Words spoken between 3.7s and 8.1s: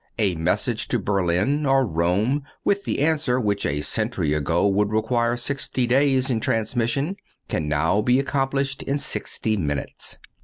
century ago would require sixty days in transmission, can now